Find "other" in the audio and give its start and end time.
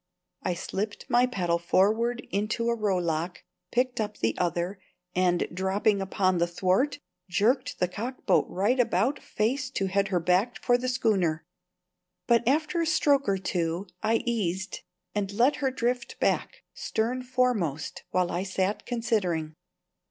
4.39-4.79